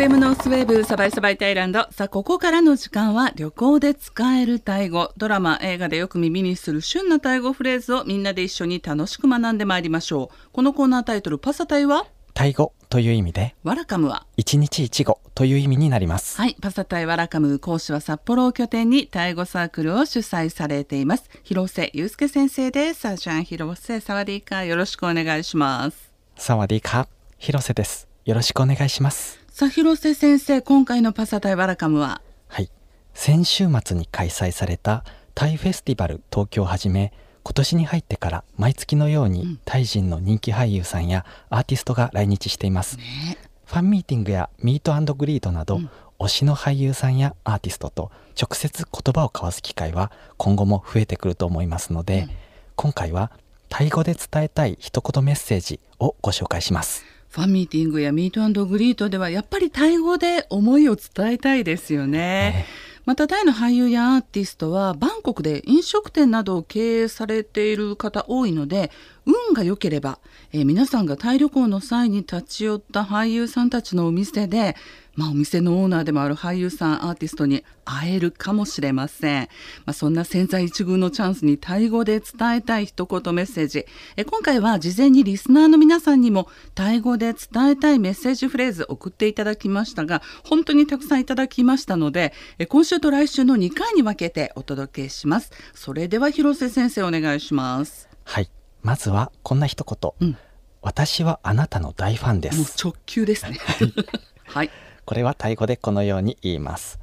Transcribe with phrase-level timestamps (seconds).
[0.00, 1.86] FM ノースウェーブサバイサバイタイランド。
[1.90, 5.12] さあここからの時間は旅行で使えるタイ語。
[5.18, 10.52] ドラマ映画でよく耳にする旬なタイ語フレーズをみんなで一緒に楽しく学んでまいりましょう。
[10.52, 12.06] このコーナータイトルパサタイは？
[12.32, 14.24] タイ語という意味でワラカムは？
[14.38, 16.38] 一日一語という意味になります。
[16.38, 21.28] はいパサタイワラカム講師は札幌を拠点にタイ語サークルを主催されています。
[21.42, 23.00] 広瀬祐介先生です。
[23.00, 24.00] さあじゃん広瀬。
[24.00, 26.10] サワディーカーよろしくお願いします。
[26.36, 28.08] サワディーカ広瀬です。
[28.24, 32.22] よろしくお願いしますさあ広瀬先生今回のパサタイワラカムは？
[32.48, 32.70] はい。
[33.12, 43.36] 先週末に開催されたタイフェスティバル東京をはじめ今年に入ってから毎月のようにタイ人の人気俳優さんやアーティストが来日しています、ね。
[43.66, 45.82] ファンミーティングやミートグリートなど、
[46.18, 52.28] 推しの俳優さんやアーティストと直接言葉を交わす機会は今後も増えてくると思いますので、
[52.76, 53.30] 今回は
[53.68, 62.66] タイ語で伝えたい一言メッセージをご紹介しますファンミーティングやミートグリートではやっぱりタイ語で思いを伝えたいですよね。
[63.06, 68.90] またタイの俳優やアーティストはバンコクで飲食店などを経営されている方多いので
[69.26, 70.18] 運が良ければ、
[70.52, 74.76] えー皆さんがタイ旅行の際に立ち寄った俳優さんたちのお店で、
[75.20, 79.42] まあ、お店のオーナーでもある俳優さんアーティストに会えるかもしれません、
[79.84, 83.84] まあ、そんな千載一遇のチャンスにタイ語で伝えたい一言メッセージ。
[84.16, 95.50] え今回は事前にリスナーの皆さんにもタイ語で伝えたいメッセージフレーズ送っていただきましたが本当にたくさんいただきましたのでえ今週と来週の2回に分けてお届けします。
[95.74, 98.08] それでは広瀬先生お願いします。
[98.24, 98.50] はい。
[98.80, 100.38] まずはこんな一言、うん。
[100.80, 103.58] 私はあなたの大ファンでもうす直球ですね。
[104.48, 104.70] はい
[105.04, 106.98] これはタイ語でこのように言います。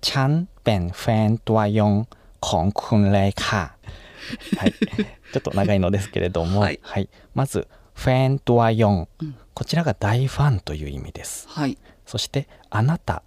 [0.00, 2.08] チャンベンフェンドワヨン
[2.40, 4.58] コンクンレイカー。
[4.58, 4.72] はい、
[5.32, 9.08] ちょっと長いのですけれども、はい、はい、まずフェンドワヨン、
[9.54, 11.48] こちらが大ファンという意味です。
[11.48, 13.22] はい、そしてあなた、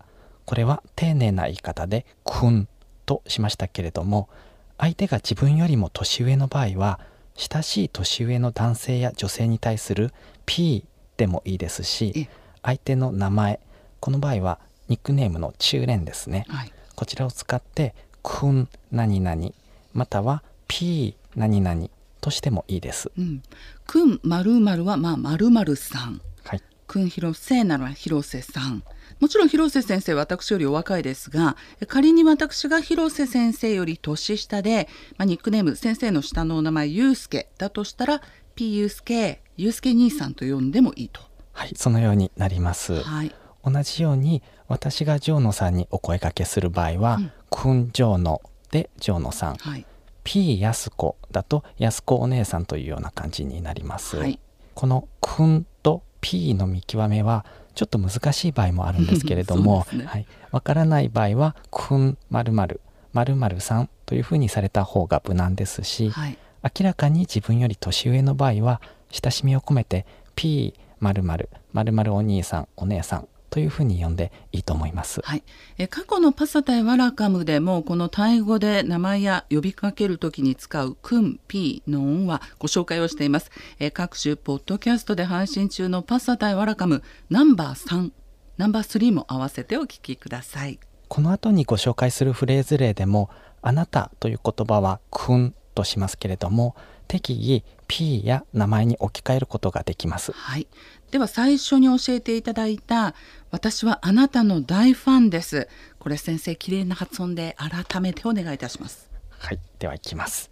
[0.46, 2.68] これは丁寧な言い方でくん
[3.06, 4.30] としましたけれども、
[4.78, 7.00] 相手が自分よりも年上の場合は
[7.36, 10.14] 親しい年上の男性や女性に対する
[10.46, 10.86] P
[11.18, 12.28] でもいいですし
[12.62, 13.60] 相手の名前
[14.06, 16.46] この場合はニックネームの中連ですね。
[16.48, 16.72] はい。
[16.96, 19.50] こちらを使ってくん何々
[19.96, 21.88] または P 何々
[22.22, 23.12] としてもいいです。
[23.18, 23.42] うん、
[23.88, 26.22] くんまるまるはまあまるまるさん。
[26.44, 26.62] はい。
[26.86, 28.84] くん広瀬なら広瀬さん。
[29.20, 34.88] もちろん広瀬先生は私よりお若いですが仮に私が広瀬先生より年下で、
[35.18, 38.22] まあ、ニックネーム先生の下のお名前ゆうすけだとしたら
[38.54, 41.22] P ゆうすけゆうすけ兄さんと呼んでもいいと。
[41.54, 43.34] はいそのようになります、はい、
[43.66, 49.56] 同じように私がジョーノさんにお声掛けする場合はうん「くんジョーノ」でジョーノさん。
[49.56, 49.86] はい、
[50.24, 54.40] P やすこだとやすこお姉さんというような感じになります、はい。
[54.74, 60.06] この「くん」と P の見極めはちょっと難しい場合もあるんですけれども ね。
[60.06, 62.82] はい、わからない場合は「くんまるまる
[63.14, 68.82] まるまるさん」というふうにされた方が無難ですし、はい、明らかに自分より年上の場合は
[69.12, 70.06] 親しみを込めて
[70.36, 75.22] P まるまるまるまるお兄さんお姉さんというふうに呼んでいいと思います。
[75.24, 75.44] はい、
[75.78, 83.52] え過去のパサタイワラカムでもこのタイ語で名前や呼びかけるときに使うクン、ピー、ノンはご紹介をしています。
[83.80, 88.12] え各種ポッドキャストで配信中のパサタイワラカムナンバー3、
[88.58, 90.80] ナンバー3も合わせてお聞きください。
[91.08, 93.30] この後にご紹介するフレーズ例でも
[93.62, 96.76] 「あなた」という言葉は「くん」としますけれども
[97.08, 100.68] 適宜 P や名前に置き換えることができます、はい、
[101.12, 103.14] では最初に教えていただいた
[103.52, 105.70] 私はあなたの大ファンです。
[105.98, 109.10] これ先生綺麗な発音で改めてお願いいたします。
[109.30, 109.60] はい。
[109.80, 110.52] ではいきます。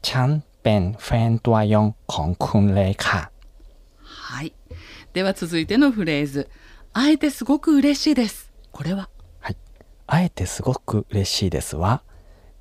[0.00, 3.32] ちゃんペンフェントワヨンコンクンレイカ
[4.02, 4.54] はい。
[5.12, 6.48] では続いてのフレーズ。
[6.92, 8.52] あえてすごく嬉しいです。
[8.70, 9.08] これは？
[9.40, 9.56] はい。
[10.06, 12.04] あえてすごく嬉しいですは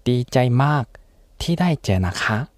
[0.03, 0.99] DJ マーク
[1.37, 2.49] T 大 J なか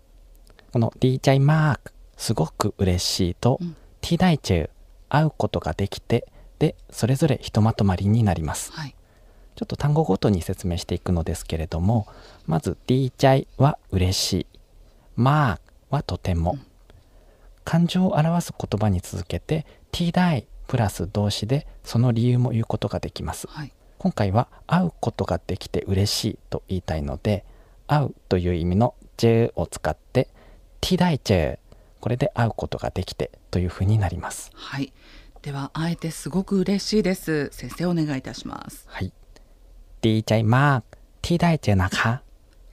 [0.72, 4.70] この DJ マークすごく嬉しいと、うん、ティダイチェウ
[5.10, 6.26] 会うことができて
[6.60, 8.96] でそれぞれひとまとまりになります、はい、
[9.56, 12.08] ちょっと単語ごとに説明していくのですけれども
[12.46, 14.48] まず DJ は嬉しい。
[15.18, 16.62] マークはとても、うん、
[17.66, 27.44] 感情を表す言葉に続けて T 代プラス動詞でその理由も言うことができます、はい、今回は会うことができて嬉しいと言いたいので
[27.88, 30.30] 会うという意味の J を使って
[30.82, 31.60] 「ティダイチェ
[32.02, 34.52] これで会うことができてというふうになります。
[34.54, 34.92] はい。
[35.42, 37.50] では会えてすごく嬉しいです。
[37.52, 38.86] 先生お願いいたします。
[38.88, 39.14] はい。
[40.02, 40.84] ディーチェイマー
[41.22, 42.24] ティダイチェナカ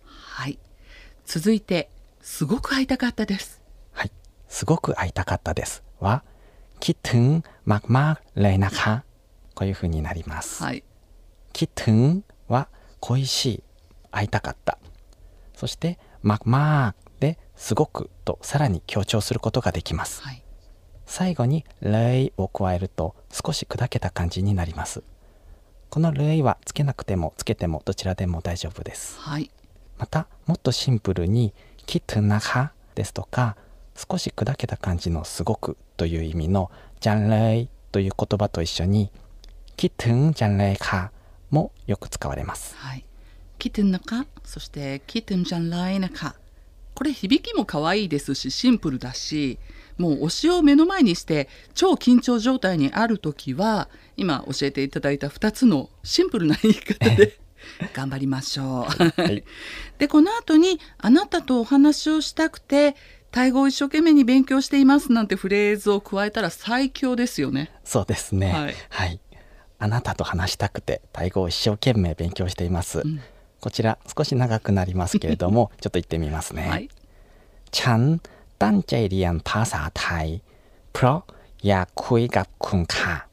[0.07, 0.59] はい。
[1.27, 1.91] 続いて
[2.23, 3.61] すごく会いたかったです。
[3.93, 4.11] はい。
[4.49, 6.25] すごく会いたかったですは
[6.81, 9.05] キトゥンマクマーレナカ
[9.55, 10.63] こういうふうになります。
[10.63, 10.83] はい。
[11.53, 12.69] キトゥンは
[13.01, 13.63] 恋しい
[14.11, 14.79] 会いたかった。
[15.55, 17.08] そしてマクマー
[17.59, 20.23] すごくとさらに強調することができます。
[20.23, 20.43] はい。
[21.05, 25.03] 最後にレイを加えると少し砕けた感じになります。
[25.91, 29.19] このレイはつけなくてもつけてもどちらでも大丈夫です。
[29.19, 29.51] はい。
[29.99, 31.53] またもっとシンプルに
[31.85, 33.57] キトゥナハですとか
[33.97, 36.71] 少し砕けた感じのすごくという意味の
[37.01, 39.11] ジャンレイという言葉と一緒に
[39.77, 41.11] キトゥンジャンレイカ
[41.51, 42.77] もよく使われます。
[42.77, 43.05] はい。
[43.59, 46.37] キテンナカ、そしてキテンじゃんらいなか。
[46.99, 49.61] これ響きも可愛いですし、シンプルだし、
[49.99, 57.39] もう推しを目の前にして超緊張状態にある時は、今教えていただいた2つのシンプルな言い方で
[57.95, 59.23] 頑張りましょう。
[59.23, 59.45] はい、
[59.99, 62.97] で、この後にあなたとお話をしたくて、
[63.31, 67.71] タイ語を一生懸命に勉強していますなんてフレーズを加えたら最強ですよね。
[67.85, 68.51] そうですね。
[68.51, 69.21] はいはい。
[69.79, 73.03] あなたと話したくてタイ語を一生懸命勉強しています。
[73.07, 73.21] ん
[73.62, 76.70] こちら少し長くなりますけれども ちょっと言ってみますね。
[76.70, 76.90] はい。
[77.72, 78.22] ฉัน
[78.60, 80.42] ตั้งใจเรียนภาษาไทย
[80.94, 81.20] เพราะ
[81.68, 83.28] อยากคุยกับคุณค่ะ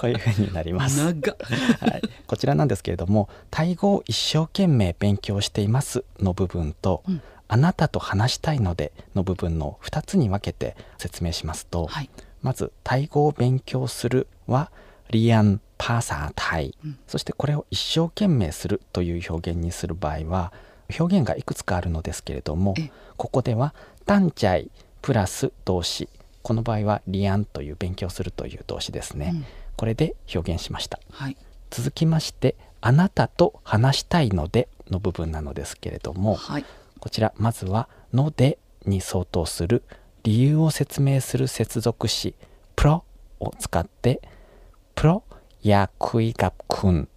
[0.00, 0.96] こういう風になります。
[1.14, 1.36] 長っ。
[1.80, 12.10] はい、こちらなんですけれども「タイ語を一生懸命勉強しています」の部分と、うんあなたと話したいので」の部分の2つに分けて説明しますと、はい。
[12.42, 14.70] まず「タイ語を勉強する」は「
[15.10, 16.99] リアン パーサータイ」うん。
[17.07, 20.53] そしてこれを一生懸命するという表現にする場合は
[20.99, 23.73] 表現がいくつかあるのですけれどもえここでは
[24.05, 24.71] 「タンチャイ」
[25.01, 26.07] プラス動詞。
[26.41, 29.45] この場合は「リアン」という勉強するという動詞ですね、うん。
[29.75, 30.99] これで表現しました。
[31.11, 31.37] はい。
[31.69, 36.65] 続きまして「あなたと話したいので」の部分なのですけれどもはい。
[36.99, 39.83] こちらまずは「ので」に相当する
[40.23, 42.35] 理由を説明する接続詞
[42.75, 43.03] 「プロ」
[43.39, 44.21] を使って
[44.95, 45.23] 「プロ
[45.62, 47.08] やクイガくん」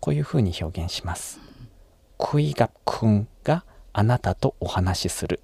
[0.00, 1.40] こういうふうに表現します。
[2.18, 5.40] クイガくんがあなたとお話しする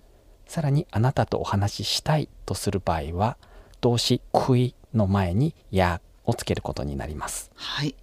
[0.47, 3.37] さらにあなたとお話ししたいとする場合は
[3.81, 7.51] 動詞「クイ」の前に「や」をつけることになります。
[7.55, 7.95] はい。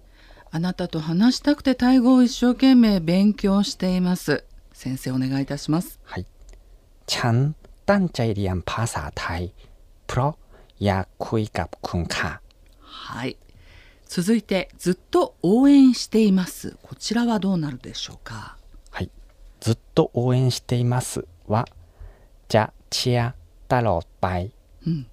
[0.50, 4.44] あなたと話したくてタイ語を一生懸命勉強しています。
[4.72, 5.98] 先生お願いいたします。
[6.04, 6.26] はい
[7.06, 7.54] ฉัน
[7.90, 9.42] ตั้งใจเรียนภาษาไทย
[10.06, 10.32] เพราะ
[10.84, 12.30] อยากคุยกับคุณค่ะ
[12.80, 13.36] はい。
[14.13, 16.75] 続いてずっと応援しています。
[16.81, 18.57] こちらはどうなるでしょうか？
[18.89, 19.09] はい。
[19.61, 21.65] ずっと応援していますは
[22.49, 23.35] じゃチア
[23.69, 24.51] 太郎バイ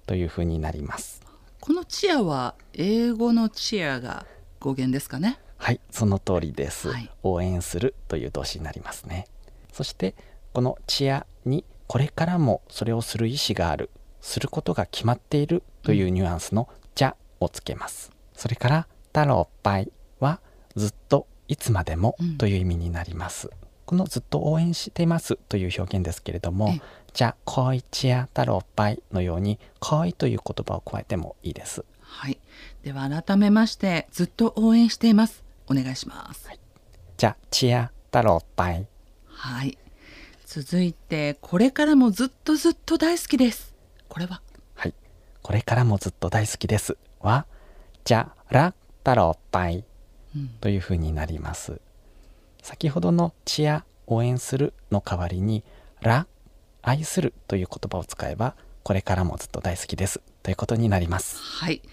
[0.05, 1.21] というふうになります、
[1.61, 4.25] このチアは英語のチアが
[4.59, 5.39] 語源ですかね？
[5.55, 9.27] はいその通りです、はい、応援するという動詞になりますね。
[9.71, 10.13] そして
[10.51, 18.11] このチアにこれからもそれをする意思があるすることが決まっているというニュアンスのじゃをつけます。
[18.39, 19.91] それから「たろっぱい」
[20.21, 20.39] は
[20.77, 23.49] ずっといつまでもうんという意味になります、
[23.85, 26.81] このずっと応援していますという表現ですけれどもええ
[27.13, 32.39] じゃこいちやたろっぱいのようにこいという言葉を加えてもいいですはい。
[32.81, 35.43] では改めましてずっと応援しています。
[35.67, 36.49] お願いします。
[37.17, 38.87] じゃちやたろっぱい
[39.25, 39.77] はい。
[40.45, 43.75] 続いてこれからもずっとずっと大好きです。
[44.07, 44.41] これは？
[44.75, 44.93] はい。
[45.41, 46.97] これからもずっと大好きです。
[47.19, 47.45] は、
[48.09, 48.73] じゃら
[49.03, 49.85] たろっぱい
[50.35, 51.79] うんというふうになります。
[52.63, 55.63] 先ほどのちや応援するの代わりに、
[56.01, 56.25] ら
[56.81, 61.37] 愛するという言葉を使えば、これからもずっと大好きですということになります。
[61.37, 61.83] はい。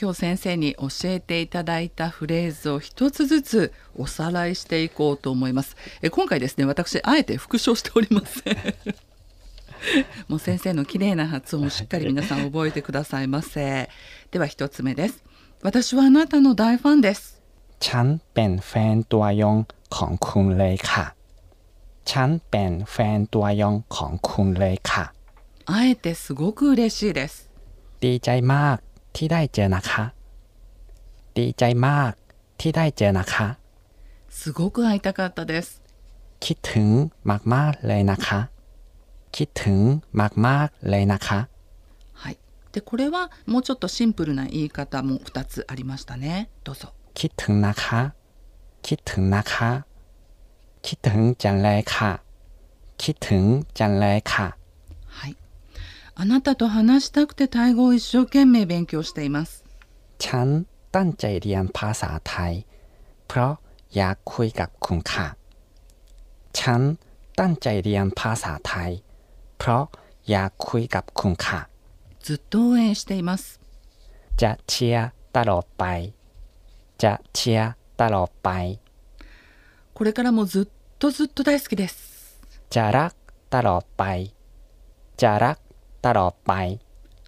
[0.00, 5.76] 今日先生に教えていただいたフレーズを一つずつおさらいしていこうと思います。
[6.02, 8.56] え今回ですね、私あえて復唱しておりません。
[10.30, 13.90] もう先生の綺麗な発音をしっかり皆さん覚えてくださいませ。
[14.30, 15.33] では一つ目です。
[15.63, 17.39] 私はあなたの大ファンです。
[17.79, 19.57] ฉันเป็นแฟนตัวยง
[19.95, 21.05] ของคุณเลยค่ะ
[22.09, 25.05] ฉันเป็นแฟนตัวยงของคุณเลยค่ะ
[25.71, 27.49] あえてすごく嬉しいです。
[28.03, 28.77] ดีใจมาก
[29.15, 30.03] ที่ได้เจอนะคะ
[31.37, 32.11] ดีใจมาก
[32.59, 33.47] ที่ได้เจอนะคะ
[34.29, 35.81] すごく会いたかったです。
[36.43, 36.89] คิดถึง
[37.53, 38.39] มากๆเลยนะคะ
[39.35, 39.79] คิดถึง
[40.45, 41.52] มากๆเลยนะคะ はい。
[42.73, 46.49] でこれはもうちょっとシンプルな言い方も2つありましたね。
[46.63, 46.93] どうぞ。
[47.13, 48.13] คิดถึงนะคะ
[48.83, 49.85] คิดถึงนะคะ
[50.85, 52.11] คิดถึงจังเลยค่ะ
[53.01, 53.43] คิดถึง
[53.79, 54.47] จังเลยค่ะ
[55.07, 55.35] はい。
[56.15, 59.63] あなたと話したくてタイ語を一生懸命勉強しています。
[60.19, 62.53] ฉันตั้งใจเรียนภาษาไทย
[63.27, 63.53] เพราะ
[63.95, 65.27] อยากคุยกับคุณค่ะ
[66.59, 66.81] ฉัน
[67.39, 68.91] ตั้งใจเรียนภาษาไทย
[69.57, 69.83] เพราะ
[70.29, 71.59] อยากคุยกับคุณค่ะ
[72.24, 73.60] 」ずっと応援しています。
[74.38, 76.14] じゃちやだろばい。
[76.96, 78.80] じゃちやだろばい。
[79.92, 82.40] これからもずっとずっと大好きです。
[82.70, 83.12] じゃら
[83.50, 84.34] だろばい。
[85.18, 85.58] じゃら
[86.00, 86.80] だろばい。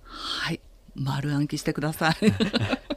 [0.02, 0.60] はい。
[0.94, 2.14] 丸暗記してください。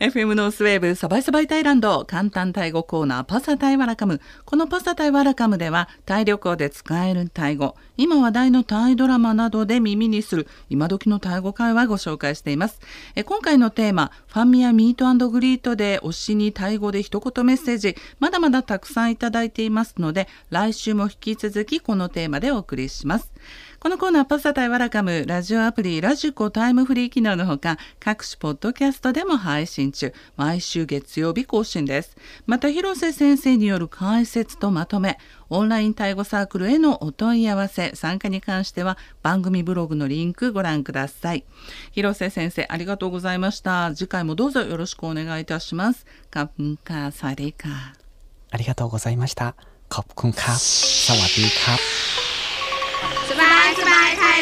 [0.00, 4.20] FM ノースウェーブサバイサバイタイランド簡単タイ語コーナーパサタイワラカム。
[4.44, 7.76] このパサタイワラカムではタイ旅行で使えるタイ語。
[7.96, 12.80] 今話題のタイドラマなどで耳にする今時のタイ語会話をご紹介しています。
[13.14, 17.96] え今回のテーマファンミアミートグリートで推しにタイ語で一言メッセージ。
[18.18, 23.30] まだまだたくさんいただいていますので来週も引き続きこのテーマでお送りします。
[23.78, 30.14] このコーナーパスタ対ワラカムラジオアプリラジコタイムフリー機能のほか各種ポッドキャストでも配信中。
[30.34, 32.16] 毎週月曜日更新です。
[32.46, 35.18] また広瀬先生による解説とまとめ
[35.50, 41.44] オンライン対語サークルへのお問い合わせ参加に関しては番組ブログのリンクご覧ください。
[41.92, 43.94] 広瀬先生ありがとうございました。
[43.94, 46.06] 次回もどうぞよろしくお願いいたします。
[46.30, 47.68] カップンカーサレカ
[48.50, 49.54] ありがとうございました。
[49.90, 52.25] カップンカーサワディカ
[53.78, 53.82] ดี
[54.22, 54.35] ค